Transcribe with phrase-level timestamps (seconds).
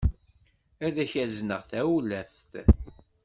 [0.85, 2.51] Ad k-azneɣ tawlaft.